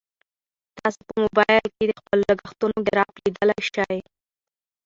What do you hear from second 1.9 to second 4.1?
خپلو لګښتونو ګراف لیدلی شئ.